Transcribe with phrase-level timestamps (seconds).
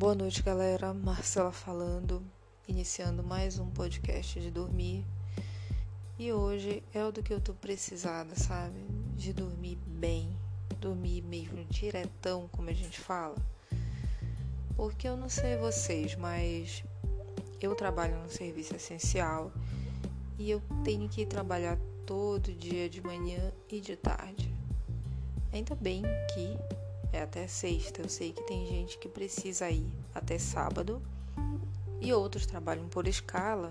[0.00, 0.94] Boa noite, galera.
[0.94, 2.22] Marcela falando,
[2.66, 5.04] iniciando mais um podcast de dormir.
[6.18, 8.80] E hoje é o do que eu tô precisada, sabe?
[9.14, 10.34] De dormir bem,
[10.80, 13.36] dormir mesmo diretão, como a gente fala.
[14.74, 16.82] Porque eu não sei vocês, mas
[17.60, 19.52] eu trabalho no serviço essencial
[20.38, 24.50] e eu tenho que trabalhar todo dia de manhã e de tarde.
[25.52, 26.00] Ainda bem
[26.32, 26.79] que
[27.12, 28.02] é até sexta.
[28.02, 31.02] Eu sei que tem gente que precisa ir até sábado
[32.00, 33.70] e outros trabalham por escala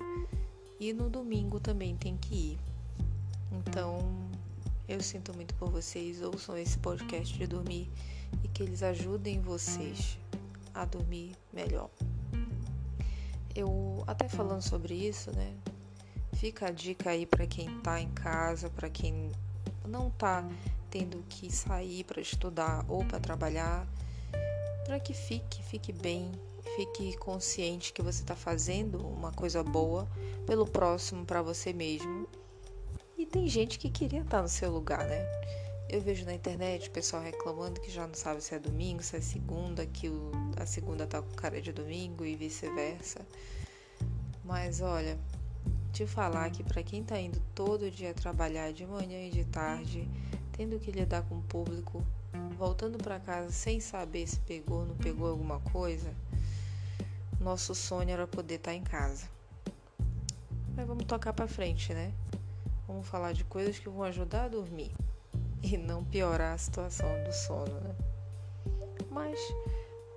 [0.79, 2.59] e no domingo também tem que ir.
[3.51, 3.99] Então,
[4.87, 6.21] eu sinto muito por vocês.
[6.21, 7.89] Ouçam esse podcast de dormir
[8.43, 10.17] e que eles ajudem vocês
[10.73, 11.89] a dormir melhor.
[13.55, 15.53] Eu até falando sobre isso, né?
[16.33, 19.31] Fica a dica aí para quem tá em casa, para quem
[19.85, 20.47] não tá
[20.89, 23.87] tendo que sair para estudar ou para trabalhar,
[24.85, 26.31] para que fique, fique bem,
[26.75, 30.07] fique consciente que você está fazendo uma coisa boa
[30.45, 32.27] pelo próximo, para você mesmo.
[33.17, 35.25] E tem gente que queria estar no seu lugar, né?
[35.89, 39.15] Eu vejo na internet o pessoal reclamando que já não sabe se é domingo, se
[39.15, 43.25] é segunda, que o, a segunda tá com cara de domingo e vice-versa.
[44.43, 45.17] Mas olha,
[45.91, 50.07] te falar que para quem tá indo todo dia trabalhar de manhã e de tarde,
[50.59, 52.03] tendo que lidar com o público,
[52.57, 56.13] voltando para casa sem saber se pegou ou não pegou alguma coisa,
[57.39, 59.25] nosso sonho era poder estar tá em casa.
[60.75, 62.11] Mas vamos tocar para frente, né?
[62.85, 64.91] Vamos falar de coisas que vão ajudar a dormir
[65.63, 67.95] e não piorar a situação do sono, né?
[69.09, 69.39] Mas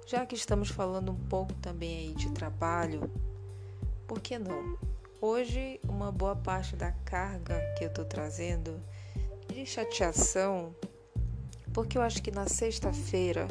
[0.08, 3.08] já que estamos falando um pouco também aí de trabalho,
[4.08, 4.76] por que não?
[5.20, 8.82] Hoje, uma boa parte da carga que eu estou trazendo
[9.62, 10.74] de chateação,
[11.72, 13.46] porque eu acho que na sexta-feira,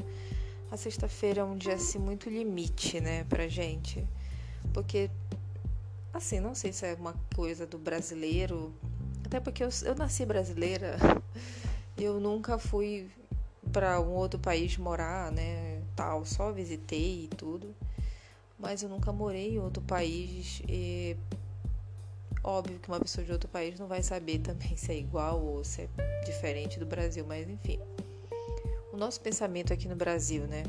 [0.70, 4.06] a sexta-feira é um dia assim muito limite, né, pra gente.
[4.74, 5.10] Porque,
[6.14, 8.74] assim, não sei se é uma coisa do brasileiro,
[9.26, 10.98] até porque eu, eu nasci brasileira,
[11.98, 13.10] eu nunca fui
[13.72, 17.74] para um outro país morar, né, tal, só visitei e tudo,
[18.60, 21.16] mas eu nunca morei em outro país e
[22.44, 25.64] Óbvio que uma pessoa de outro país não vai saber também se é igual ou
[25.64, 25.90] se é
[26.26, 27.80] diferente do Brasil, mas enfim.
[28.92, 30.64] O nosso pensamento aqui no Brasil, né?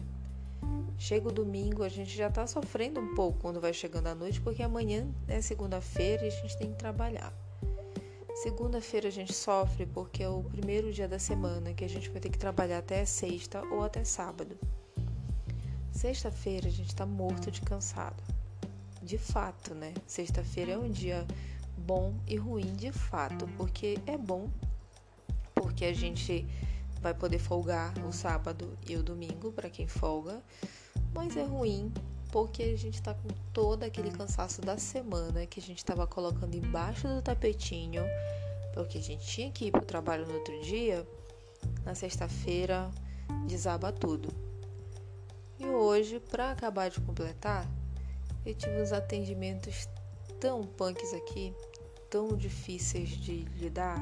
[0.98, 4.40] Chega o domingo, a gente já tá sofrendo um pouco quando vai chegando a noite,
[4.40, 7.32] porque amanhã é segunda-feira e a gente tem que trabalhar.
[8.36, 12.20] Segunda-feira a gente sofre porque é o primeiro dia da semana que a gente vai
[12.20, 14.56] ter que trabalhar até sexta ou até sábado.
[15.90, 18.22] Sexta-feira a gente tá morto de cansado.
[19.02, 19.92] De fato, né?
[20.06, 21.26] Sexta-feira é um dia
[21.76, 24.48] bom e ruim de fato, porque é bom
[25.54, 26.46] porque a gente
[27.00, 30.42] vai poder folgar o sábado e o domingo para quem folga,
[31.14, 31.92] mas é ruim
[32.30, 36.54] porque a gente tá com todo aquele cansaço da semana que a gente tava colocando
[36.54, 38.02] embaixo do tapetinho,
[38.72, 41.06] porque a gente tinha que ir pro trabalho no outro dia.
[41.84, 42.90] Na sexta-feira
[43.46, 44.30] desaba tudo.
[45.58, 47.68] E hoje, para acabar de completar,
[48.44, 49.86] eu tive uns atendimentos
[50.42, 51.54] tão punks aqui
[52.10, 53.96] tão difíceis de lidar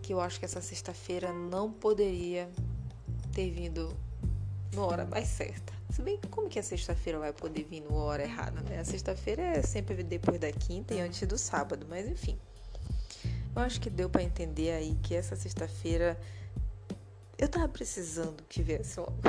[0.00, 2.50] que eu acho que essa sexta-feira não poderia
[3.34, 3.94] ter vindo
[4.72, 5.74] na hora mais certa.
[5.90, 8.78] Se bem que como que a sexta-feira vai poder vir na hora errada, né?
[8.80, 12.38] A sexta-feira é sempre depois da quinta e antes do sábado, mas enfim.
[13.54, 16.18] Eu acho que deu para entender aí que essa sexta-feira
[17.36, 19.20] eu tava precisando que viesse logo.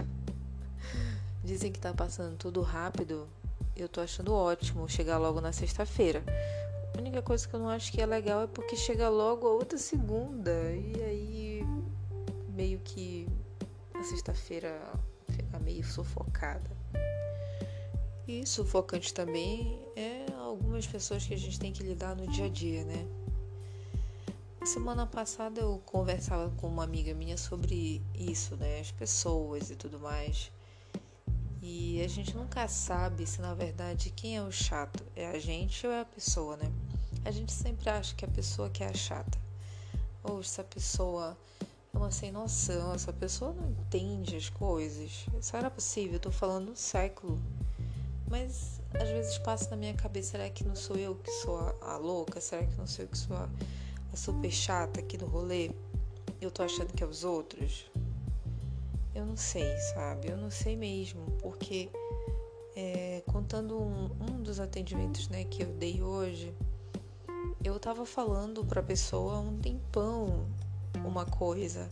[1.44, 3.28] Dizem que tá passando tudo rápido.
[3.78, 6.24] Eu tô achando ótimo chegar logo na sexta-feira.
[6.96, 9.52] A única coisa que eu não acho que é legal é porque chega logo a
[9.52, 10.52] outra segunda.
[10.74, 11.64] E aí
[12.50, 13.28] meio que
[13.94, 14.82] a sexta-feira
[15.30, 16.72] fica meio sufocada.
[18.28, 22.50] E sufocante também é algumas pessoas que a gente tem que lidar no dia a
[22.50, 23.06] dia, né?
[24.66, 28.80] Semana passada eu conversava com uma amiga minha sobre isso, né?
[28.80, 30.52] As pessoas e tudo mais.
[31.70, 35.86] E a gente nunca sabe se na verdade quem é o chato é a gente
[35.86, 36.72] ou é a pessoa, né?
[37.26, 39.38] A gente sempre acha que a pessoa que é a chata.
[40.24, 41.38] Ou essa pessoa
[41.94, 45.26] é uma sem noção, essa pessoa não entende as coisas.
[45.38, 47.38] Isso era possível, eu tô falando um século.
[48.30, 51.76] Mas às vezes passa na minha cabeça, será que não sou eu que sou a,
[51.82, 52.40] a louca?
[52.40, 53.50] Será que não sou eu que sou a,
[54.14, 55.72] a super chata aqui do rolê?
[56.40, 57.92] Eu tô achando que é os outros?
[59.18, 60.30] Eu não sei, sabe?
[60.30, 61.90] Eu não sei mesmo, porque
[62.76, 66.54] é, contando um, um dos atendimentos né, que eu dei hoje,
[67.64, 70.46] eu tava falando pra pessoa um tempão
[71.04, 71.90] uma coisa.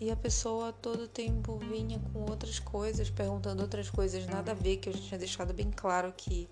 [0.00, 4.78] E a pessoa todo tempo vinha com outras coisas, perguntando outras coisas, nada a ver,
[4.78, 6.48] que eu já tinha deixado bem claro que,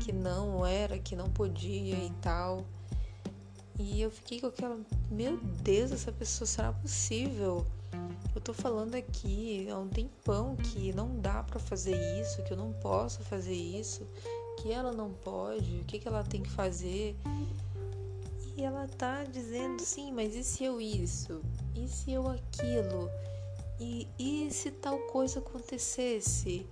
[0.00, 2.66] que não era, que não podia e tal.
[3.78, 4.78] E eu fiquei com aquela,
[5.10, 7.64] meu Deus, essa pessoa será possível?
[8.34, 12.56] Eu tô falando aqui há um tempão que não dá para fazer isso, que eu
[12.56, 14.06] não posso fazer isso,
[14.60, 17.16] que ela não pode, o que, que ela tem que fazer.
[18.56, 21.40] E ela tá dizendo, sim, mas e se eu isso?
[21.74, 23.10] E se eu aquilo?
[23.80, 26.66] E, e se tal coisa acontecesse?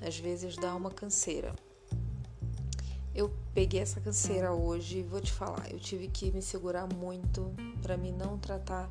[0.00, 1.54] Às vezes dá uma canseira.
[3.14, 7.52] Eu peguei essa canseira hoje e vou te falar, eu tive que me segurar muito
[7.82, 8.88] para mim não tratar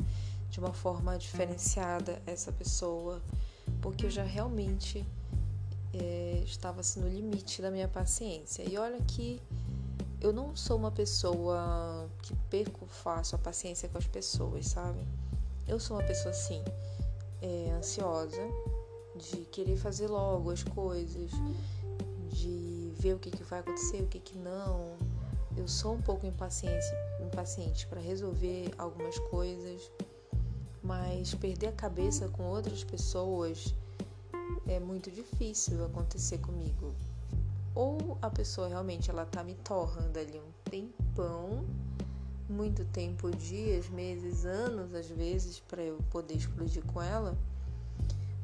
[0.50, 3.22] de uma forma diferenciada essa pessoa,
[3.82, 5.06] porque eu já realmente
[5.94, 8.64] é, estava assim, no limite da minha paciência.
[8.68, 9.42] E olha que
[10.22, 15.00] eu não sou uma pessoa que perco fácil a paciência com as pessoas, sabe?
[15.68, 16.64] Eu sou uma pessoa assim,
[17.42, 18.42] é, ansiosa,
[19.16, 21.32] de querer fazer logo as coisas,
[22.32, 22.69] de
[23.00, 24.98] ver o que, que vai acontecer, o que, que não.
[25.58, 26.86] Eu sou um pouco impaciente,
[27.22, 29.92] impaciente para resolver algumas coisas,
[30.84, 33.74] mas perder a cabeça com outras pessoas
[34.68, 36.94] é muito difícil acontecer comigo
[37.80, 41.64] ou a pessoa realmente ela tá me torrando ali um tempão,
[42.50, 47.38] muito tempo, dias, meses, anos às vezes para eu poder explodir com ela,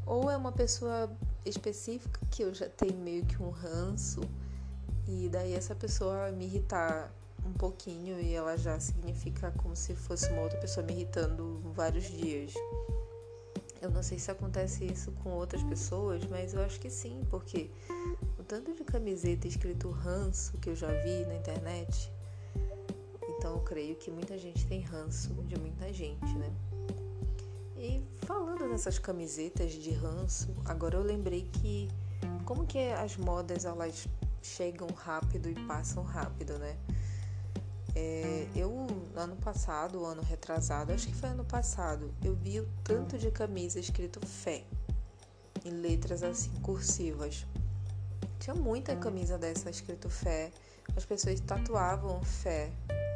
[0.05, 1.11] ou é uma pessoa
[1.43, 4.21] específica que eu já tenho meio que um ranço
[5.07, 7.13] e daí essa pessoa me irritar
[7.45, 12.05] um pouquinho e ela já significa como se fosse uma outra pessoa me irritando vários
[12.05, 12.53] dias.
[13.81, 17.69] Eu não sei se acontece isso com outras pessoas, mas eu acho que sim, porque
[18.47, 22.11] tanto de camiseta escrito ranço que eu já vi na internet.
[23.27, 26.51] Então eu creio que muita gente tem ranço de muita gente, né?
[27.77, 31.89] E falando dessas camisetas de ranço, agora eu lembrei que
[32.45, 34.07] como que as modas elas
[34.45, 36.77] chegam rápido e passam rápido, né?
[37.95, 43.17] É, eu, ano passado, ano retrasado, acho que foi ano passado, eu vi o tanto
[43.17, 44.63] de camisa escrito fé,
[45.63, 47.45] em letras assim cursivas.
[48.39, 50.51] Tinha muita camisa dessa escrito fé.
[50.95, 52.71] As pessoas tatuavam fé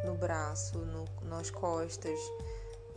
[0.06, 2.20] no braço, no, nas costas,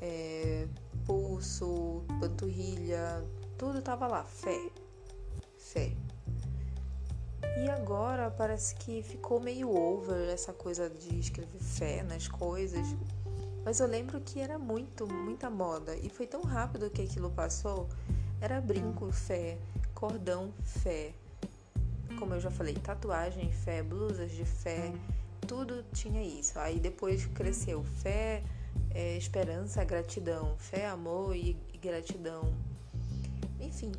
[0.01, 0.67] é,
[1.05, 3.23] pulso, panturrilha,
[3.59, 4.71] tudo tava lá, fé.
[5.59, 5.93] Fé.
[7.57, 12.87] E agora parece que ficou meio over essa coisa de escrever fé nas coisas.
[13.65, 15.95] Mas eu lembro que era muito, muita moda.
[15.97, 17.89] E foi tão rápido que aquilo passou.
[18.41, 19.59] Era brinco, fé,
[19.95, 21.15] cordão, fé,
[22.19, 24.93] como eu já falei, tatuagem, fé, blusas de fé,
[25.47, 26.59] tudo tinha isso.
[26.59, 28.43] Aí depois cresceu fé,
[28.91, 32.53] é, esperança, gratidão, fé, amor e, e gratidão.
[33.61, 33.93] Enfim,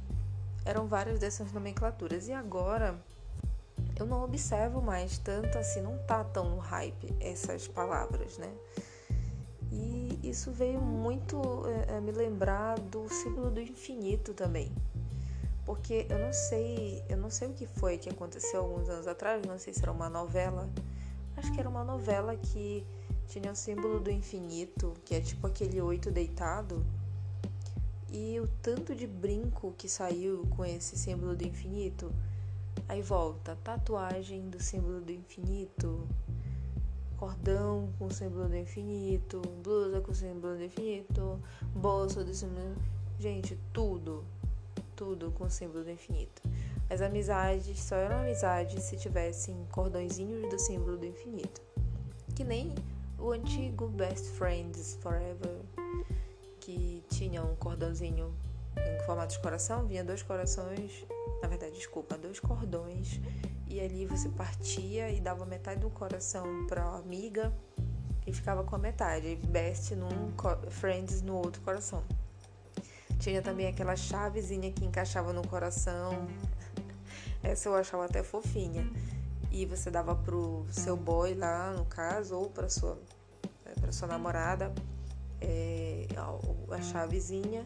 [0.66, 2.28] eram várias dessas nomenclaturas.
[2.28, 3.00] E agora
[3.98, 8.52] eu não observo mais tanto assim, não tá tão no hype essas palavras, né?
[9.72, 11.42] E isso veio muito
[11.88, 14.72] é, me lembrar do símbolo do infinito também
[15.66, 19.46] porque eu não sei, eu não sei o que foi que aconteceu alguns anos atrás,
[19.46, 20.70] não sei se era uma novela.
[21.38, 22.86] Acho que era uma novela que
[23.28, 26.86] tinha o símbolo do infinito, que é tipo aquele oito deitado.
[28.12, 32.14] E o tanto de brinco que saiu com esse símbolo do infinito.
[32.88, 36.08] Aí volta, tatuagem do símbolo do infinito,
[37.18, 41.40] cordão com símbolo do infinito, blusa com símbolo do infinito,
[41.74, 42.76] bolsa do símbolo.
[43.20, 44.26] Gente, tudo
[44.96, 46.42] tudo com símbolo do infinito.
[46.90, 51.62] As amizades só eram amizades se tivessem cordõezinhos do símbolo do infinito.
[52.36, 52.74] Que nem
[53.20, 55.60] o antigo Best Friends Forever,
[56.60, 58.34] que tinha um cordãozinho
[58.78, 61.06] em formato de coração, vinha dois corações,
[61.42, 63.20] na verdade, desculpa, dois cordões,
[63.68, 67.54] e ali você partia e dava metade do coração para a amiga
[68.26, 70.32] e ficava com a metade, Best num,
[70.70, 72.04] Friends no outro coração.
[73.20, 76.28] Tinha também aquela chavezinha que encaixava no coração.
[77.42, 78.90] Essa eu achava até fofinha.
[79.52, 83.00] E você dava pro seu boy lá, no caso, ou pra sua,
[83.66, 84.74] é, pra sua namorada,
[85.40, 86.08] é,
[86.72, 87.66] a chavezinha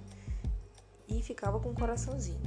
[1.07, 2.41] e ficava com um coraçãozinho.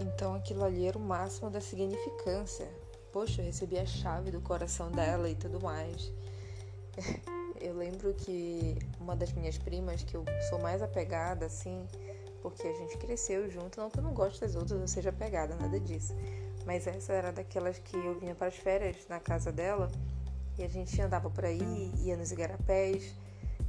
[0.00, 2.68] Então aquilo ali era o máximo da significância.
[3.12, 6.12] Poxa, eu recebi a chave do coração dela e tudo mais.
[7.58, 11.86] Eu lembro que uma das minhas primas, que eu sou mais apegada, assim,
[12.42, 15.56] porque a gente cresceu junto, não que eu não goste das outras, eu seja apegada,
[15.56, 16.14] nada disso.
[16.66, 19.90] Mas essa era daquelas que eu vinha para as férias na casa dela
[20.58, 23.14] e a gente andava por aí, ia nos igarapés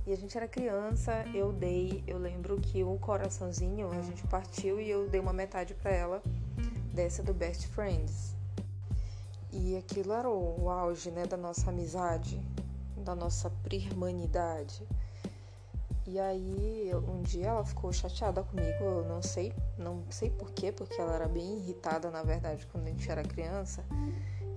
[0.08, 4.80] E a gente era criança, eu dei, eu lembro que o coraçãozinho a gente partiu
[4.80, 6.24] e eu dei uma metade para ela
[6.94, 8.34] dessa do Best Friends.
[9.52, 12.42] E aquilo era o auge, né, da nossa amizade,
[12.96, 14.88] da nossa prirmanidade.
[16.06, 21.02] E aí, um dia ela ficou chateada comigo, eu não sei, não sei porquê, porque
[21.02, 23.84] ela era bem irritada, na verdade, quando a gente era criança.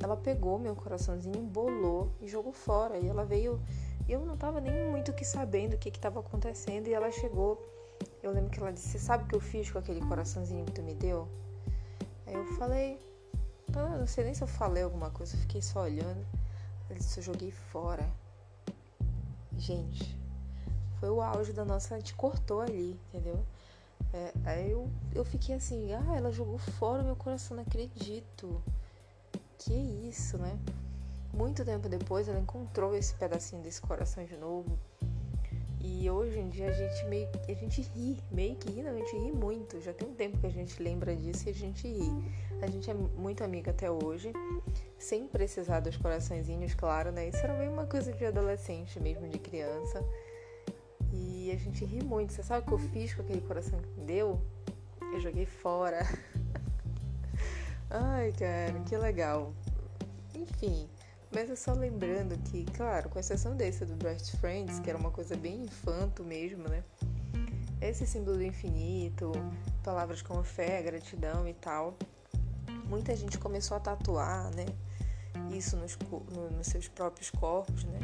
[0.02, 2.98] Ela pegou meu coraçãozinho, embolou e jogou fora.
[2.98, 3.60] E ela veio,
[4.08, 6.88] eu não tava nem muito que sabendo o que que tava acontecendo.
[6.88, 7.62] E ela chegou,
[8.22, 10.82] eu lembro que ela disse: Sabe o que eu fiz com aquele coraçãozinho que tu
[10.82, 11.28] me deu?
[12.26, 12.98] Aí eu falei:
[13.74, 16.26] ah, Não sei nem se eu falei alguma coisa, eu fiquei só olhando.
[16.88, 18.08] Ela disse: Eu joguei fora.
[19.58, 20.18] Gente,
[20.98, 21.94] foi o auge da nossa.
[21.94, 23.44] A gente cortou ali, entendeu?
[24.12, 28.62] É, aí eu, eu fiquei assim, ah, ela jogou fora o meu coração, não acredito.
[29.60, 29.74] Que
[30.08, 30.58] isso, né?
[31.34, 34.78] Muito tempo depois ela encontrou esse pedacinho desse coração de novo.
[35.78, 38.94] E hoje em dia a gente meio a gente ri, meio que ri, não, a
[38.94, 39.78] gente ri muito.
[39.82, 42.10] Já tem um tempo que a gente lembra disso e a gente ri.
[42.62, 44.32] A gente é muito amiga até hoje,
[44.98, 47.28] sem precisar dos coraçõezinhos, claro, né?
[47.28, 50.02] Isso era meio uma coisa de adolescente mesmo, de criança.
[51.12, 52.32] E a gente ri muito.
[52.32, 54.40] Você sabe o que eu fiz com aquele coração que me deu?
[55.12, 56.00] Eu joguei fora.
[57.90, 59.52] Ai, cara, que legal.
[60.34, 60.88] Enfim,
[61.32, 65.10] mas é só lembrando que, claro, com exceção desse do Best Friends, que era uma
[65.10, 66.84] coisa bem infanto mesmo, né?
[67.80, 69.32] Esse símbolo do infinito,
[69.82, 71.96] palavras como fé, gratidão e tal,
[72.84, 74.66] muita gente começou a tatuar, né?
[75.50, 75.98] Isso nos,
[76.32, 77.98] no, nos seus próprios corpos, né?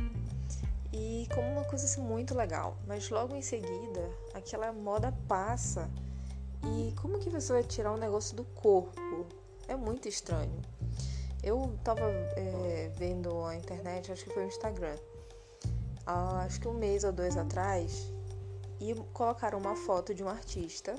[0.97, 2.77] e como uma coisa assim, muito legal.
[2.87, 5.91] Mas logo em seguida, aquela moda passa
[6.65, 9.01] e como que você vai tirar um negócio do corpo?
[9.77, 10.61] Muito estranho.
[11.43, 14.97] Eu tava é, vendo a internet, acho que foi o Instagram,
[16.07, 18.13] acho que um mês ou dois atrás,
[18.81, 20.97] e colocaram uma foto de um artista.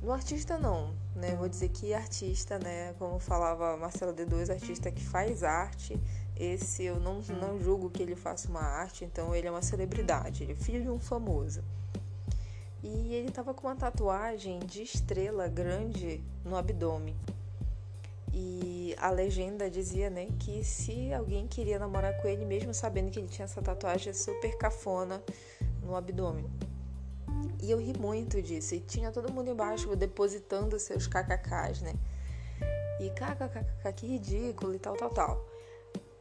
[0.00, 1.34] No artista não, né?
[1.36, 2.94] Vou dizer que artista, né?
[2.98, 6.00] Como falava Marcelo D2, artista que faz arte
[6.36, 10.42] esse eu não, não julgo que ele faça uma arte, então ele é uma celebridade,
[10.42, 11.62] ele é filho de um famoso.
[12.82, 17.16] E ele tava com uma tatuagem de estrela grande no abdômen.
[18.36, 23.20] E a legenda dizia, né, que se alguém queria namorar com ele, mesmo sabendo que
[23.20, 25.22] ele tinha essa tatuagem super cafona
[25.80, 26.44] no abdômen.
[27.62, 28.74] E eu ri muito disso.
[28.74, 31.94] E tinha todo mundo embaixo depositando seus kkks, né?
[33.00, 35.48] E kkkk, que ridículo e tal, tal, tal.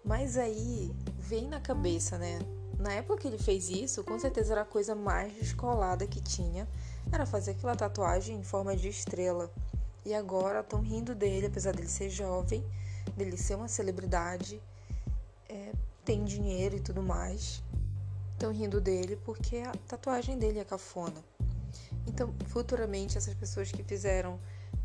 [0.06, 2.40] Mas aí vem na cabeça, né?
[2.78, 6.68] Na época que ele fez isso, com certeza era a coisa mais descolada que tinha.
[7.12, 9.52] Era fazer aquela tatuagem em forma de estrela.
[10.06, 12.64] E agora estão rindo dele, apesar dele ser jovem,
[13.16, 14.62] dele ser uma celebridade,
[15.48, 15.72] é,
[16.04, 17.64] tem dinheiro e tudo mais.
[18.34, 21.24] Estão rindo dele porque a tatuagem dele é cafona.
[22.06, 24.40] Então, futuramente, essas pessoas que fizeram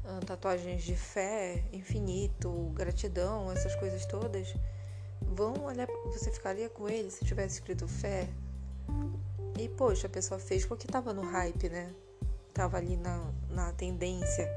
[0.04, 4.54] uh, tatuagens de fé, infinito, gratidão, essas coisas todas,
[5.20, 8.28] vão olhar, você ficaria com ele se tivesse escrito fé?
[9.58, 11.92] E poxa, a pessoa fez porque tava no hype, né?
[12.54, 14.48] Tava ali na, na tendência.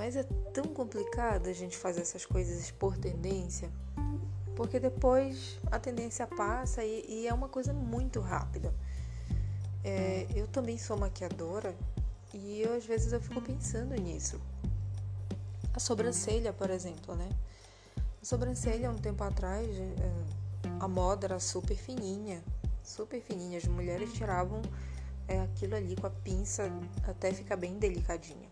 [0.00, 0.22] Mas é
[0.54, 3.70] tão complicado a gente fazer essas coisas por tendência,
[4.56, 8.72] porque depois a tendência passa e, e é uma coisa muito rápida.
[9.84, 11.76] É, eu também sou maquiadora
[12.32, 14.40] e eu, às vezes eu fico pensando nisso.
[15.74, 17.28] A sobrancelha, por exemplo, né?
[18.22, 19.92] A sobrancelha, um tempo atrás, é,
[20.80, 22.42] a moda era super fininha,
[22.82, 23.58] super fininha.
[23.58, 24.62] As mulheres tiravam
[25.28, 26.72] é, aquilo ali com a pinça
[27.06, 28.48] até ficar bem delicadinha.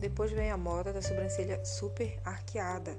[0.00, 2.96] Depois vem a moda da sobrancelha super arqueada.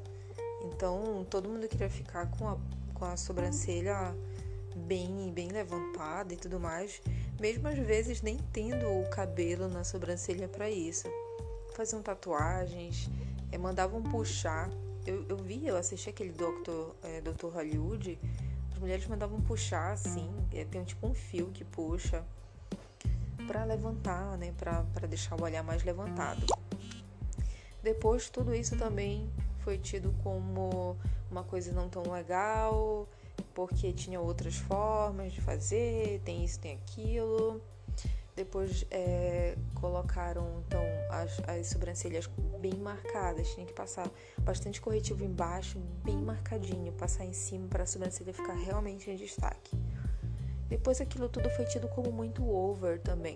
[0.63, 2.57] Então todo mundo queria ficar com a,
[2.93, 4.15] com a sobrancelha
[4.75, 7.01] bem, bem levantada e tudo mais,
[7.39, 11.07] mesmo às vezes nem tendo o cabelo na sobrancelha para isso.
[11.75, 13.09] Faziam tatuagens,
[13.51, 14.69] é, mandavam puxar
[15.05, 16.93] eu, eu vi, eu assisti aquele Dr.
[17.03, 17.47] É, Dr.
[17.47, 18.19] Hollywood,
[18.71, 22.23] as mulheres mandavam puxar assim, é, tem tipo um fio que puxa
[23.47, 26.45] para levantar, né, para deixar o olhar mais levantado.
[27.83, 30.97] Depois tudo isso também foi tido como
[31.29, 33.07] uma coisa não tão legal,
[33.53, 37.61] porque tinha outras formas de fazer, tem isso, tem aquilo.
[38.35, 44.09] Depois é, colocaram então as, as sobrancelhas bem marcadas, tinha que passar
[44.39, 49.75] bastante corretivo embaixo, bem marcadinho, passar em cima para a sobrancelha ficar realmente em destaque.
[50.69, 53.35] Depois aquilo tudo foi tido como muito over também.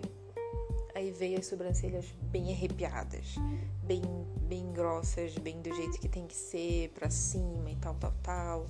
[1.06, 3.36] Aí veio as sobrancelhas bem arrepiadas,
[3.84, 4.02] bem,
[4.48, 8.66] bem grossas, bem do jeito que tem que ser, para cima e tal, tal, tal.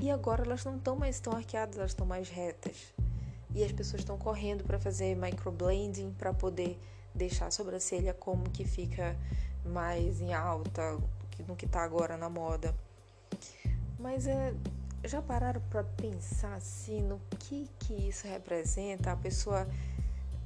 [0.00, 2.94] E agora elas não estão mais tão arqueadas, elas estão mais retas.
[3.54, 6.78] e as pessoas estão correndo para fazer microblending para poder
[7.14, 9.14] deixar a sobrancelha como que fica
[9.62, 10.98] mais em alta
[11.46, 12.74] no que está agora na moda.
[13.98, 14.54] Mas é,
[15.04, 19.12] já pararam para pensar assim no que que isso representa?
[19.12, 19.68] A pessoa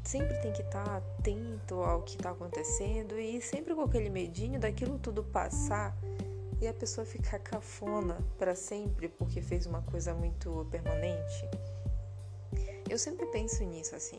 [0.02, 4.58] sempre tem que estar tá atento ao que está acontecendo e sempre com aquele medinho
[4.58, 5.96] daquilo tudo passar
[6.60, 11.48] e a pessoa ficar cafona para sempre porque fez uma coisa muito permanente.
[12.88, 14.18] Eu sempre penso nisso assim,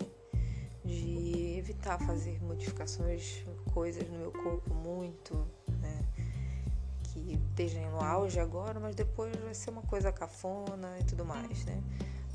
[0.84, 5.48] de evitar fazer modificações, coisas no meu corpo muito,
[5.80, 6.04] né,
[7.04, 11.63] que estejam no auge agora, mas depois vai ser uma coisa cafona e tudo mais,
[11.66, 11.82] né?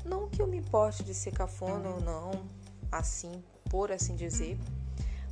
[0.05, 2.31] Não que eu me importe de ser cafona ou não,
[2.91, 4.57] assim, por assim dizer.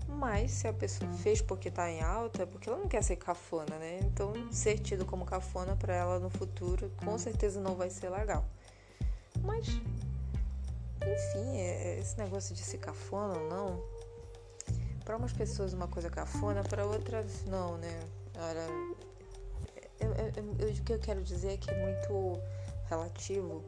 [0.07, 3.17] Mas se a pessoa fez porque tá em alta, é porque ela não quer ser
[3.17, 3.99] cafona, né?
[4.03, 8.45] Então, ser tido como cafona para ela no futuro, com certeza não vai ser legal.
[9.43, 13.83] Mas, enfim, é, é esse negócio de ser cafona ou não,
[15.03, 17.99] para umas pessoas uma coisa cafona, para outras não, né?
[18.37, 18.67] Olha,
[19.99, 22.41] eu, eu, eu, o que eu quero dizer é que é muito
[22.89, 23.63] relativo.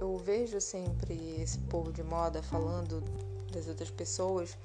[0.00, 3.02] Eu vejo sempre esse povo de moda falando
[3.52, 4.56] das outras pessoas.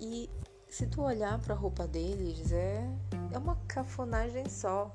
[0.00, 0.28] E
[0.68, 2.84] se tu olhar para a roupa deles, é,
[3.32, 4.92] é uma cafonagem só.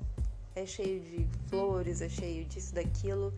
[0.54, 3.32] É cheio de flores, é cheio disso, daquilo.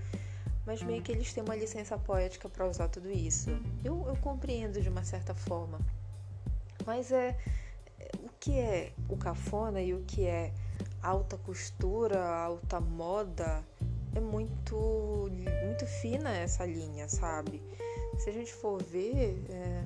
[0.66, 3.50] Mas meio que eles têm uma licença poética para usar tudo isso.
[3.85, 5.78] Eu, eu compreendo de uma certa forma.
[6.85, 7.38] Mas é,
[8.18, 10.52] o que é o cafona e o que é
[11.02, 13.64] alta costura, alta moda,
[14.16, 15.30] é muito,
[15.64, 17.62] muito fina essa linha, sabe?
[18.18, 19.85] Se a gente for ver, é,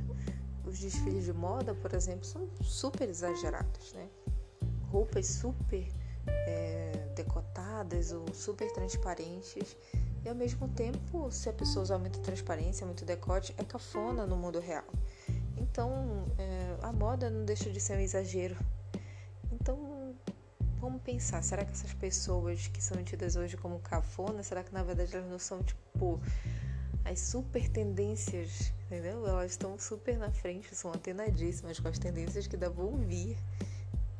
[0.65, 4.09] os desfiles de moda, por exemplo, são super exagerados, né?
[4.91, 5.87] Roupas super
[6.47, 9.77] é, decotadas ou super transparentes.
[10.25, 14.37] E ao mesmo tempo, se a pessoa usa muita transparência, muito decote, é cafona no
[14.37, 14.85] mundo real.
[15.57, 18.57] Então, é, a moda não deixa de ser um exagero.
[21.11, 25.17] Pensar, será que essas pessoas que são tidas hoje como cafona, será que na verdade
[25.17, 26.21] elas não são tipo
[27.05, 29.27] as super tendências, entendeu?
[29.27, 33.37] Elas estão super na frente, são antenadíssimas com as tendências que vão vir.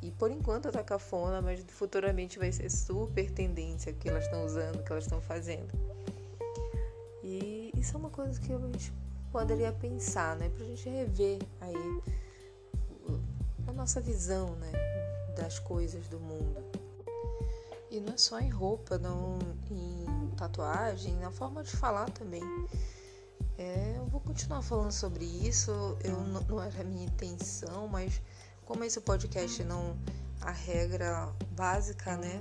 [0.03, 4.83] E por enquanto tá cafona, mas futuramente vai ser super tendência que elas estão usando,
[4.83, 5.73] que elas estão fazendo.
[7.23, 8.93] E isso é uma coisa que a gente
[9.31, 10.49] poderia pensar, né?
[10.49, 12.03] Pra gente rever aí
[13.69, 14.73] a nossa visão, né?
[15.37, 16.70] Das coisas do mundo.
[17.91, 19.39] E não é só em roupa, não
[19.71, 22.43] em tatuagem, na forma de falar também.
[23.59, 25.71] É, eu vou continuar falando sobre isso,
[26.03, 28.23] eu não, era a minha intenção, mas
[28.65, 29.97] como esse podcast não
[30.41, 32.41] a regra básica, né?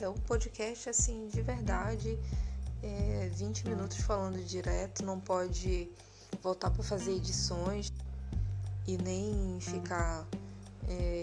[0.00, 2.18] É um podcast assim de verdade,
[2.82, 5.88] é, 20 minutos falando direto, não pode
[6.42, 7.92] voltar para fazer edições
[8.86, 10.26] e nem ficar
[10.88, 11.21] é,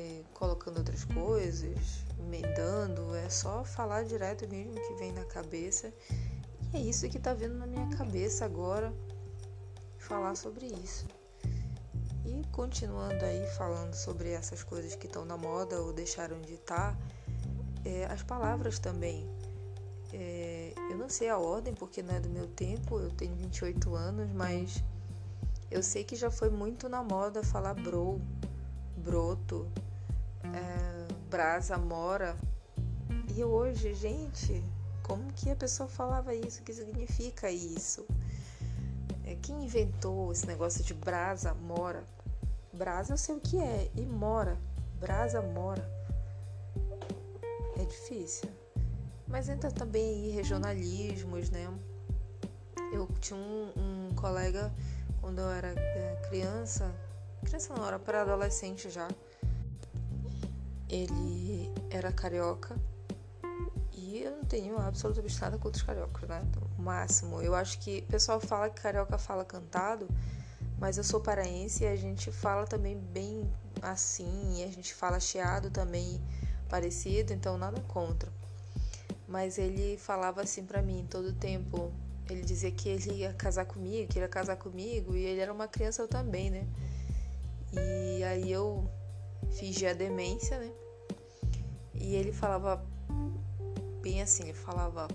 [0.59, 5.91] colocando outras coisas, emendando, é só falar direto mesmo que vem na cabeça.
[6.73, 8.93] E é isso que tá vindo na minha cabeça agora,
[9.97, 11.07] falar sobre isso.
[12.25, 16.93] E continuando aí falando sobre essas coisas que estão na moda ou deixaram de estar,
[16.93, 16.97] tá,
[17.85, 19.25] é, as palavras também.
[20.11, 23.95] É, eu não sei a ordem porque não é do meu tempo, eu tenho 28
[23.95, 24.83] anos, mas
[25.71, 28.19] eu sei que já foi muito na moda falar bro,
[28.97, 29.71] broto,
[31.29, 32.35] brasa, mora.
[33.35, 34.63] E hoje, gente,
[35.03, 36.61] como que a pessoa falava isso?
[36.61, 38.05] O que significa isso?
[39.23, 42.03] É, quem inventou esse negócio de brasa, mora?
[42.73, 44.57] Brasa eu sei o que é, e mora.
[44.99, 45.87] Brasa, mora.
[47.77, 48.49] É difícil.
[49.27, 51.71] Mas entra também aí regionalismos, né?
[52.91, 54.73] Eu tinha um, um colega
[55.21, 56.91] quando eu era é, criança,
[57.45, 59.07] criança não, era para adolescente já
[60.89, 62.75] ele era carioca
[63.93, 66.43] e eu não tenho absolutamente nada contra os cariocas, né?
[66.49, 67.41] Então, o máximo.
[67.41, 70.07] Eu acho que o pessoal fala que carioca fala cantado,
[70.79, 73.49] mas eu sou paraense e a gente fala também bem
[73.81, 76.19] assim, e a gente fala chiado também
[76.67, 78.31] parecido, então nada contra.
[79.27, 81.91] Mas ele falava assim para mim todo tempo.
[82.27, 85.67] Ele dizia que ele ia casar comigo, que ia casar comigo, e ele era uma
[85.67, 86.67] criança eu também, né?
[87.73, 88.89] E aí eu
[89.51, 90.71] fingia demência, né?
[91.93, 92.83] E ele falava
[94.01, 95.07] bem assim, ele falava,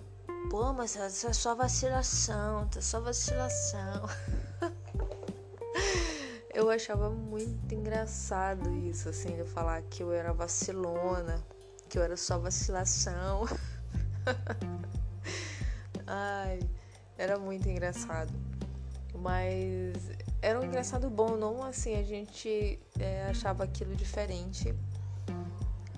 [0.51, 4.09] pô, mas essa é só vacilação, tá só vacilação.
[6.53, 11.43] eu achava muito engraçado isso, assim, ele falar que eu era vacilona,
[11.89, 13.47] que eu era só vacilação.
[16.07, 16.61] Ai,
[17.17, 18.33] era muito engraçado.
[19.25, 19.95] Mas
[20.43, 24.75] era um engraçado bom, não assim, a gente é, achava aquilo diferente.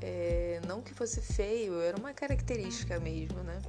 [0.01, 3.61] É, não que fosse feio, era uma característica mesmo, né?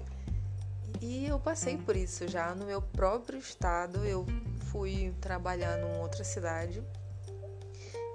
[1.02, 4.06] E eu passei por isso já no meu próprio estado.
[4.06, 4.28] Eu
[4.72, 6.84] fui trabalhar numa outra cidade.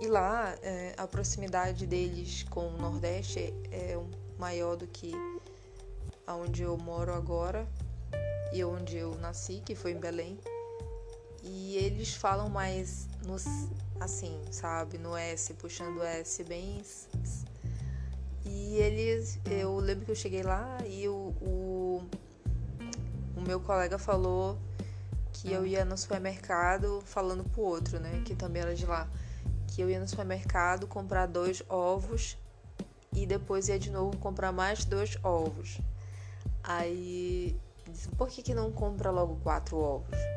[0.00, 4.00] E lá é, a proximidade deles com o Nordeste é
[4.38, 5.12] maior do que
[6.24, 7.66] aonde eu moro agora
[8.52, 10.38] e onde eu nasci, que foi em Belém.
[11.42, 13.36] E eles falam mais no,
[14.00, 16.82] assim, sabe, no S, puxando o S bem.
[18.44, 22.04] E eles, eu lembro que eu cheguei lá e o, o,
[23.36, 24.58] o meu colega falou
[25.32, 29.08] que eu ia no supermercado falando pro outro, né, que também era de lá,
[29.68, 32.36] que eu ia no supermercado comprar dois ovos
[33.12, 35.78] e depois ia de novo comprar mais dois ovos.
[36.62, 37.58] Aí
[38.16, 40.31] por que, que não compra logo quatro ovos?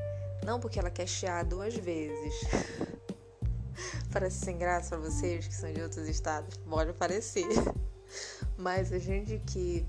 [0.45, 2.35] Não, porque ela quer chiar duas vezes.
[4.13, 6.55] Parece sem graça para vocês que são de outros estados?
[6.57, 7.47] Pode parecer.
[8.55, 9.83] Mas a gente que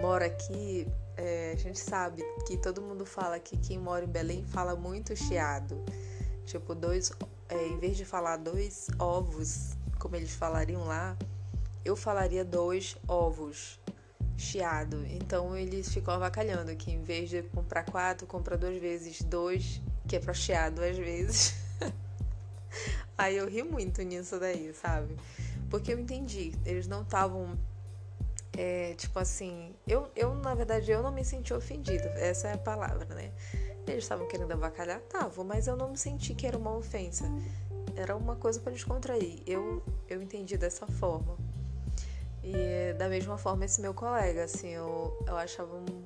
[0.00, 4.44] mora aqui, é, a gente sabe que todo mundo fala que quem mora em Belém
[4.44, 5.84] fala muito chiado.
[6.46, 7.10] Tipo, dois.
[7.48, 11.18] É, em vez de falar dois ovos, como eles falariam lá,
[11.84, 13.79] eu falaria dois ovos
[14.40, 15.04] chiado.
[15.06, 20.16] Então eles ficam avacalhando que em vez de comprar quatro, compra duas vezes dois, que
[20.16, 21.54] é pra chiar duas vezes.
[23.16, 25.14] Aí eu ri muito nisso daí, sabe?
[25.68, 27.56] Porque eu entendi, eles não estavam.
[28.56, 32.58] É, tipo assim, eu, eu, na verdade, eu não me senti ofendida, essa é a
[32.58, 33.30] palavra, né?
[33.86, 34.98] Eles estavam querendo avacalhar?
[34.98, 37.24] Estavam, mas eu não me senti que era uma ofensa.
[37.94, 39.42] Era uma coisa para descontrair.
[39.46, 41.36] Eu, eu entendi dessa forma.
[42.42, 46.04] E da mesma forma esse meu colega, assim, eu, eu achava um,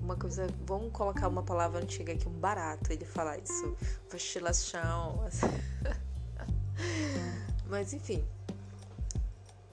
[0.00, 0.46] uma coisa.
[0.66, 3.76] Vamos colocar uma palavra antiga aqui, um barato ele falar isso.
[4.10, 5.22] Vacilação.
[5.24, 5.46] Assim.
[7.68, 8.24] Mas enfim.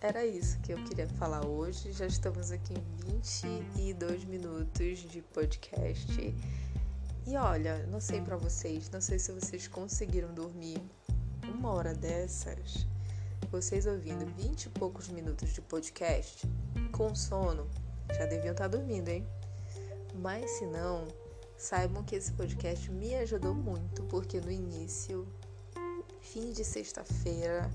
[0.02, 1.92] Era isso que eu queria falar hoje.
[1.92, 6.36] Já estamos aqui em 22 minutos de podcast.
[7.26, 10.80] E olha, não sei para vocês, não sei se vocês conseguiram dormir
[11.44, 12.86] uma hora dessas
[13.48, 16.48] vocês ouvindo vinte e poucos minutos de podcast
[16.92, 17.70] com sono,
[18.16, 19.26] já deviam estar tá dormindo, hein?
[20.16, 21.08] Mas se não,
[21.58, 25.28] saibam que esse podcast me ajudou muito, porque no início,
[26.22, 27.70] fim de sexta-feira,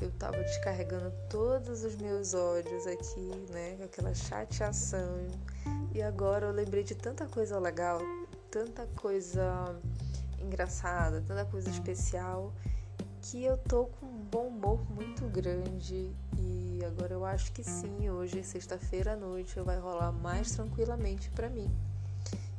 [0.00, 3.78] eu tava descarregando todos os meus ódios aqui, né?
[3.84, 5.28] Aquela chateação.
[5.94, 8.00] E agora eu lembrei de tanta coisa legal,
[8.50, 9.80] tanta coisa
[10.40, 12.52] engraçada, tanta coisa especial
[13.22, 18.42] que eu tô com bom humor muito grande e agora eu acho que sim, hoje,
[18.42, 21.70] sexta-feira à noite, vai rolar mais tranquilamente para mim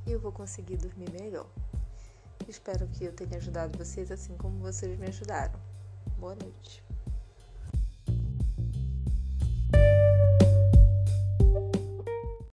[0.06, 1.50] e eu vou conseguir dormir melhor.
[2.48, 5.60] Espero que eu tenha ajudado vocês assim como vocês me ajudaram.
[6.20, 6.84] Boa noite.